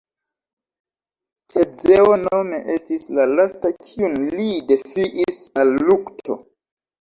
Tezeo 1.51 2.15
nome 2.21 2.61
estis 2.77 3.05
la 3.19 3.27
lasta 3.41 3.71
kiun 3.91 4.17
li 4.33 4.49
defiis 4.73 5.39
al 5.63 5.77
lukto. 5.93 6.41